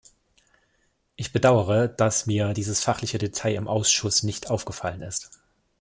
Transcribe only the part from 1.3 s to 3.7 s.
bedauere, dass mir dieses fachliche Detail im